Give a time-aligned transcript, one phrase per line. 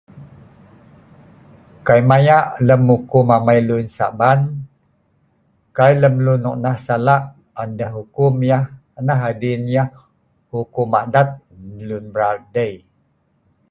[1.87, 4.39] Kai maya’ lem ukum amai luen saban,
[5.77, 7.15] kai lem luen nok nah sala’,
[7.59, 8.63] an deeh ukum yeh.
[9.07, 9.89] Nah adien yeh
[10.51, 11.29] hukum adaat
[11.65, 12.73] nah luen mbraal dei